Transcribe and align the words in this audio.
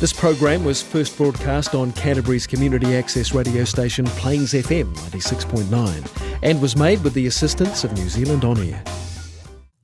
This 0.00 0.12
program 0.12 0.64
was 0.64 0.80
first 0.80 1.16
broadcast 1.16 1.74
on 1.74 1.90
Canterbury's 1.90 2.46
community 2.46 2.94
access 2.94 3.34
radio 3.34 3.64
station 3.64 4.04
Plains 4.06 4.52
FM 4.52 4.94
96.9 4.94 6.38
and 6.44 6.62
was 6.62 6.76
made 6.76 7.02
with 7.02 7.14
the 7.14 7.26
assistance 7.26 7.82
of 7.82 7.92
New 7.94 8.08
Zealand 8.08 8.44
On 8.44 8.56
Air. 8.58 8.80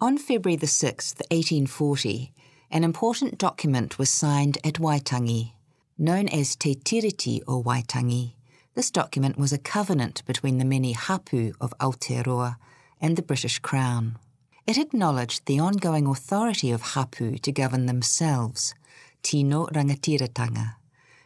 On 0.01 0.17
February 0.17 0.55
the 0.55 0.67
6th, 0.67 1.19
1840, 1.33 2.33
an 2.71 2.85
important 2.85 3.39
document 3.39 3.99
was 3.99 4.09
signed 4.09 4.57
at 4.63 4.75
Waitangi. 4.75 5.51
Known 5.99 6.29
as 6.29 6.55
Te 6.55 6.77
Tiriti 6.77 7.41
o 7.49 7.61
Waitangi, 7.65 8.35
this 8.77 8.93
document 8.93 9.37
was 9.37 9.53
a 9.53 9.59
covenant 9.59 10.25
between 10.27 10.59
the 10.59 10.65
many 10.65 10.93
hapu 10.93 11.55
of 11.61 11.75
Aotearoa 11.81 12.55
and 13.01 13.17
the 13.17 13.23
British 13.23 13.59
Crown. 13.59 14.17
It 14.65 14.79
acknowledged 14.79 15.47
the 15.47 15.59
ongoing 15.59 16.07
authority 16.07 16.71
of 16.71 16.83
hapu 16.95 17.37
to 17.39 17.51
govern 17.51 17.87
themselves, 17.87 18.77
tino 19.25 19.67
rangatiratanga, 19.67 20.77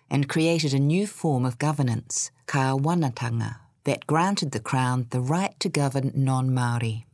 and 0.08 0.28
created 0.28 0.72
a 0.72 0.78
new 0.78 1.06
form 1.06 1.44
of 1.44 1.58
governance, 1.58 2.30
kawanatanga, 2.46 3.56
that 3.84 4.06
granted 4.06 4.52
the 4.52 4.60
Crown 4.60 5.06
the 5.10 5.20
right 5.20 5.58
to 5.60 5.68
govern 5.68 6.12
non-Māori. 6.14 7.04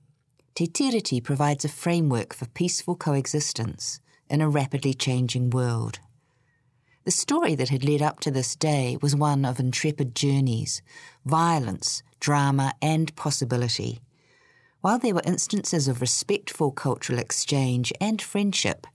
Te 0.54 0.68
Tiriti 0.68 1.20
provides 1.20 1.64
a 1.64 1.68
framework 1.68 2.32
for 2.32 2.46
peaceful 2.46 2.94
coexistence 2.94 3.98
in 4.30 4.40
a 4.40 4.48
rapidly 4.48 4.94
changing 4.94 5.50
world. 5.50 5.98
The 7.04 7.10
story 7.10 7.54
that 7.56 7.68
had 7.70 7.84
led 7.84 8.00
up 8.00 8.20
to 8.20 8.30
this 8.30 8.54
day 8.54 8.96
was 9.02 9.16
one 9.16 9.44
of 9.44 9.58
intrepid 9.58 10.14
journeys, 10.14 10.80
violence, 11.26 12.02
drama, 12.20 12.72
and 12.80 13.14
possibility. 13.16 14.00
While 14.80 14.98
there 14.98 15.14
were 15.14 15.22
instances 15.24 15.88
of 15.88 16.00
respectful 16.00 16.70
cultural 16.70 17.18
exchange 17.18 17.92
and 18.00 18.22
friendship, 18.22 18.86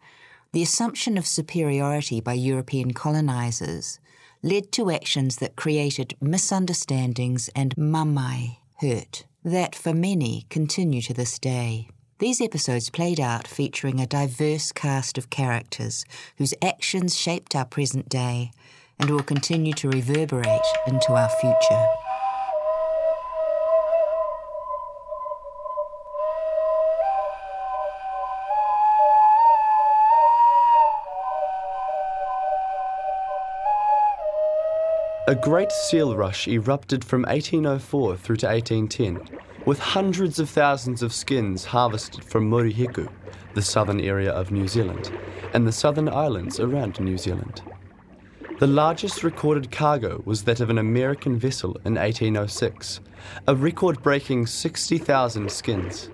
the 0.51 0.63
assumption 0.63 1.17
of 1.17 1.27
superiority 1.27 2.19
by 2.21 2.33
European 2.33 2.93
colonisers 2.93 3.99
led 4.41 4.71
to 4.71 4.89
actions 4.89 5.37
that 5.37 5.55
created 5.55 6.15
misunderstandings 6.21 7.49
and 7.55 7.75
mamae, 7.75 8.57
hurt, 8.79 9.25
that 9.43 9.75
for 9.75 9.93
many 9.93 10.45
continue 10.49 11.01
to 11.01 11.13
this 11.13 11.37
day. 11.37 11.87
These 12.19 12.41
episodes 12.41 12.89
played 12.89 13.19
out 13.19 13.47
featuring 13.47 13.99
a 13.99 14.07
diverse 14.07 14.71
cast 14.71 15.17
of 15.17 15.29
characters 15.29 16.03
whose 16.37 16.53
actions 16.61 17.17
shaped 17.17 17.55
our 17.55 17.65
present 17.65 18.09
day 18.09 18.51
and 18.99 19.09
will 19.09 19.23
continue 19.23 19.73
to 19.73 19.89
reverberate 19.89 20.67
into 20.87 21.13
our 21.13 21.29
future. 21.29 21.85
A 35.29 35.35
great 35.35 35.71
seal 35.71 36.15
rush 36.15 36.47
erupted 36.47 37.05
from 37.05 37.21
1804 37.21 38.17
through 38.17 38.37
to 38.37 38.47
1810, 38.47 39.37
with 39.63 39.77
hundreds 39.77 40.39
of 40.39 40.49
thousands 40.49 41.03
of 41.03 41.13
skins 41.13 41.65
harvested 41.65 42.23
from 42.23 42.49
Murihiku, 42.49 43.07
the 43.53 43.61
southern 43.61 44.01
area 44.01 44.31
of 44.31 44.49
New 44.49 44.67
Zealand, 44.67 45.11
and 45.53 45.67
the 45.67 45.71
southern 45.71 46.09
islands 46.09 46.59
around 46.59 46.99
New 46.99 47.15
Zealand. 47.15 47.61
The 48.57 48.65
largest 48.65 49.23
recorded 49.23 49.69
cargo 49.69 50.23
was 50.25 50.45
that 50.45 50.61
of 50.61 50.71
an 50.71 50.79
American 50.79 51.37
vessel 51.37 51.79
in 51.85 51.93
1806, 51.93 52.99
a 53.47 53.53
record 53.53 54.01
breaking 54.01 54.47
60,000 54.47 55.51
skins. 55.51 56.09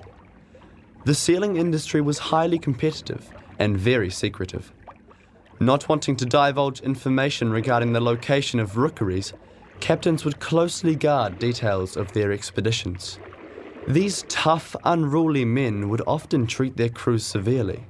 The 1.05 1.15
sealing 1.15 1.55
industry 1.55 2.01
was 2.01 2.19
highly 2.19 2.59
competitive 2.59 3.31
and 3.59 3.77
very 3.77 4.09
secretive. 4.09 4.73
Not 5.59 5.87
wanting 5.87 6.17
to 6.17 6.25
divulge 6.25 6.81
information 6.81 7.49
regarding 7.49 7.93
the 7.93 8.01
location 8.01 8.59
of 8.59 8.77
rookeries, 8.77 9.31
captains 9.79 10.25
would 10.25 10.39
closely 10.39 10.95
guard 10.95 11.39
details 11.39 11.95
of 11.95 12.11
their 12.11 12.33
expeditions. 12.33 13.19
These 13.87 14.25
tough, 14.27 14.75
unruly 14.83 15.45
men 15.45 15.87
would 15.89 16.01
often 16.05 16.45
treat 16.45 16.75
their 16.75 16.89
crews 16.89 17.25
severely. 17.25 17.85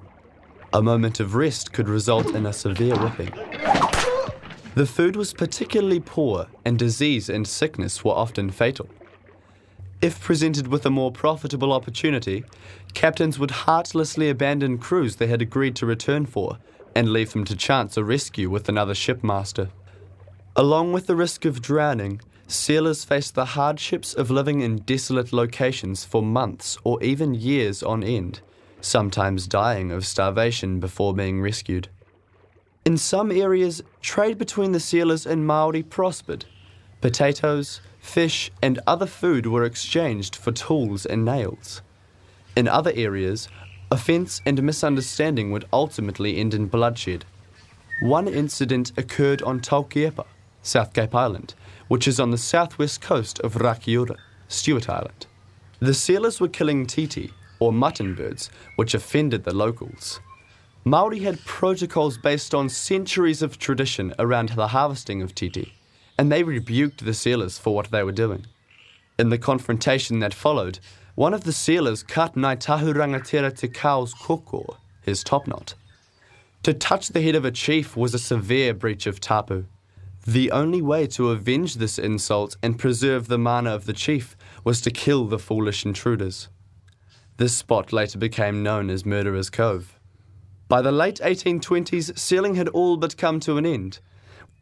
A 0.73 0.81
moment 0.81 1.19
of 1.19 1.33
rest 1.33 1.73
could 1.73 1.89
result 1.89 2.35
in 2.35 2.45
a 2.45 2.53
severe 2.53 2.95
whipping. 2.97 3.33
The 4.75 4.85
food 4.85 5.15
was 5.15 5.33
particularly 5.33 6.01
poor, 6.01 6.47
and 6.65 6.77
disease 6.77 7.29
and 7.29 7.47
sickness 7.47 8.03
were 8.03 8.11
often 8.11 8.51
fatal. 8.51 8.89
If 10.01 10.21
presented 10.21 10.67
with 10.67 10.85
a 10.85 10.91
more 10.91 11.11
profitable 11.11 11.71
opportunity, 11.71 12.43
captains 12.93 13.39
would 13.39 13.51
heartlessly 13.51 14.29
abandon 14.29 14.77
crews 14.77 15.15
they 15.15 15.27
had 15.27 15.41
agreed 15.41 15.75
to 15.77 15.85
return 15.85 16.25
for 16.25 16.59
and 16.95 17.11
leave 17.11 17.33
them 17.33 17.43
to 17.45 17.55
chance 17.55 17.97
a 17.97 18.03
rescue 18.03 18.49
with 18.49 18.69
another 18.69 18.93
shipmaster. 18.93 19.69
Along 20.55 20.93
with 20.93 21.07
the 21.07 21.15
risk 21.15 21.43
of 21.43 21.61
drowning, 21.61 22.21
sailors 22.47 23.03
faced 23.03 23.35
the 23.35 23.45
hardships 23.45 24.13
of 24.13 24.31
living 24.31 24.61
in 24.61 24.77
desolate 24.77 25.33
locations 25.33 26.05
for 26.05 26.23
months 26.23 26.77
or 26.85 27.03
even 27.03 27.33
years 27.33 27.83
on 27.83 28.03
end, 28.03 28.39
sometimes 28.79 29.47
dying 29.47 29.91
of 29.91 30.05
starvation 30.05 30.79
before 30.79 31.13
being 31.13 31.41
rescued. 31.41 31.89
In 32.85 32.97
some 32.97 33.31
areas, 33.31 33.81
trade 34.01 34.37
between 34.37 34.71
the 34.71 34.79
sailors 34.79 35.25
and 35.25 35.45
Maori 35.45 35.83
prospered. 35.83 36.45
Potatoes, 37.01 37.81
fish, 37.99 38.51
and 38.61 38.79
other 38.85 39.07
food 39.07 39.47
were 39.47 39.65
exchanged 39.65 40.35
for 40.35 40.51
tools 40.51 41.05
and 41.05 41.25
nails. 41.25 41.81
In 42.55 42.67
other 42.67 42.93
areas, 42.95 43.49
Offence 43.91 44.41
and 44.45 44.61
misunderstanding 44.63 45.51
would 45.51 45.65
ultimately 45.71 46.37
end 46.37 46.53
in 46.53 46.65
bloodshed. 46.65 47.23
One 48.01 48.27
incident 48.27 48.91
occurred 48.97 49.41
on 49.43 49.59
Taukihepa, 49.59 50.25
South 50.63 50.93
Cape 50.93 51.13
Island, 51.13 51.53
which 51.87 52.07
is 52.07 52.19
on 52.19 52.31
the 52.31 52.37
southwest 52.37 52.99
coast 53.01 53.39
of 53.39 53.55
Rakiura, 53.55 54.17
Stewart 54.47 54.89
Island. 54.89 55.27
The 55.79 55.93
sailors 55.93 56.41
were 56.41 56.47
killing 56.47 56.87
titi, 56.87 57.31
or 57.59 57.71
mutton 57.71 58.15
birds, 58.15 58.49
which 58.75 58.93
offended 58.93 59.43
the 59.43 59.53
locals. 59.53 60.19
Maori 60.83 61.19
had 61.19 61.43
protocols 61.45 62.17
based 62.17 62.53
on 62.53 62.69
centuries 62.69 63.41
of 63.41 63.59
tradition 63.59 64.13
around 64.19 64.49
the 64.49 64.67
harvesting 64.69 65.21
of 65.21 65.35
titi, 65.35 65.73
and 66.17 66.31
they 66.31 66.43
rebuked 66.43 67.05
the 67.05 67.13
sailors 67.13 67.57
for 67.57 67.75
what 67.75 67.91
they 67.91 68.03
were 68.03 68.11
doing. 68.11 68.45
In 69.17 69.29
the 69.29 69.37
confrontation 69.37 70.19
that 70.19 70.33
followed, 70.33 70.79
one 71.15 71.33
of 71.33 71.45
the 71.45 71.53
sealers 71.53 72.03
cut 72.03 72.35
Ngāi 72.35 72.57
Tahu 72.57 72.93
Rangatira 72.93 73.57
Te 73.57 73.69
Kao's 73.69 74.13
koko, 74.13 74.77
his 75.01 75.23
topknot. 75.23 75.73
To 76.63 76.73
touch 76.73 77.09
the 77.09 77.21
head 77.21 77.35
of 77.35 77.45
a 77.45 77.51
chief 77.51 77.95
was 77.95 78.13
a 78.13 78.19
severe 78.19 78.73
breach 78.73 79.07
of 79.07 79.21
tapu. 79.21 79.65
The 80.27 80.51
only 80.51 80.81
way 80.81 81.07
to 81.07 81.29
avenge 81.29 81.75
this 81.75 81.97
insult 81.97 82.57
and 82.61 82.77
preserve 82.77 83.27
the 83.27 83.37
mana 83.37 83.73
of 83.73 83.85
the 83.85 83.93
chief 83.93 84.35
was 84.65 84.81
to 84.81 84.91
kill 84.91 85.25
the 85.25 85.39
foolish 85.39 85.85
intruders. 85.85 86.49
This 87.37 87.55
spot 87.55 87.93
later 87.93 88.17
became 88.17 88.63
known 88.63 88.89
as 88.89 89.05
Murderer's 89.05 89.49
Cove. 89.49 89.97
By 90.67 90.81
the 90.81 90.91
late 90.91 91.19
1820s, 91.23 92.17
sealing 92.17 92.55
had 92.55 92.67
all 92.69 92.97
but 92.97 93.15
come 93.15 93.39
to 93.41 93.57
an 93.57 93.65
end. 93.65 93.99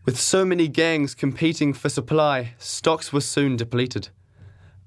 With 0.06 0.20
so 0.20 0.44
many 0.44 0.68
gangs 0.68 1.16
competing 1.16 1.74
for 1.74 1.90
supply, 1.90 2.54
stocks 2.60 3.14
were 3.14 3.22
soon 3.22 3.56
depleted. 3.56 4.10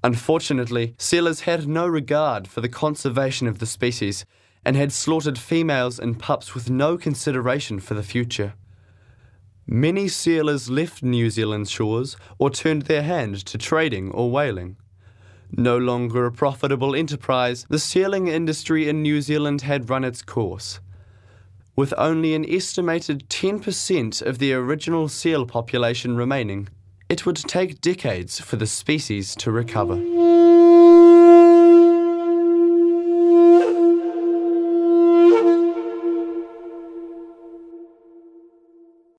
Unfortunately, 0.05 0.95
sealers 0.99 1.41
had 1.41 1.67
no 1.67 1.87
regard 1.87 2.47
for 2.47 2.61
the 2.61 2.69
conservation 2.69 3.47
of 3.47 3.59
the 3.59 3.67
species 3.67 4.25
and 4.65 4.77
had 4.77 4.93
slaughtered 4.93 5.39
females 5.39 5.99
and 5.99 6.19
pups 6.19 6.55
with 6.55 6.71
no 6.71 6.97
consideration 6.97 7.81
for 7.81 7.95
the 7.95 8.03
future. 8.03 8.55
Many 9.67 10.07
sealers 10.09 10.71
left 10.71 11.03
New 11.03 11.29
Zealand's 11.31 11.71
shores 11.71 12.17
or 12.39 12.51
turned 12.51 12.83
their 12.83 13.03
hand 13.03 13.45
to 13.47 13.59
trading 13.59 14.13
or 14.13 14.31
whaling. 14.31 14.77
No 15.51 15.77
longer 15.77 16.27
a 16.27 16.33
profitable 16.33 16.95
enterprise, 16.95 17.67
the 17.69 17.79
sealing 17.79 18.29
industry 18.29 18.89
in 18.89 19.03
New 19.03 19.21
Zealand 19.21 19.63
had 19.63 19.91
run 19.91 20.05
its 20.05 20.23
course. 20.23 20.81
With 21.75 21.95
only 21.99 22.35
an 22.35 22.49
estimated 22.49 23.29
10% 23.29 24.23
of 24.23 24.39
the 24.39 24.53
original 24.53 25.09
seal 25.09 25.47
population 25.47 26.17
remaining, 26.17 26.69
it 27.09 27.25
would 27.25 27.37
take 27.37 27.81
decades 27.81 28.41
for 28.41 28.57
the 28.57 28.67
species 28.67 29.35
to 29.37 29.51
recover. 29.51 30.26